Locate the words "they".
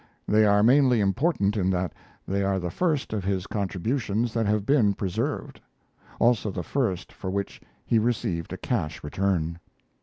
0.27-0.47, 2.27-2.41